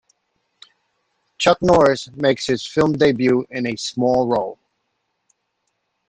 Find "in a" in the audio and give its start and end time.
3.51-3.75